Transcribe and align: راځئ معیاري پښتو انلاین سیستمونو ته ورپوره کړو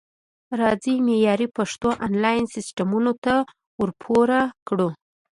راځئ 0.59 0.95
معیاري 1.07 1.47
پښتو 1.57 1.89
انلاین 2.05 2.43
سیستمونو 2.55 3.11
ته 3.23 3.35
ورپوره 3.81 4.39
کړو 4.67 4.89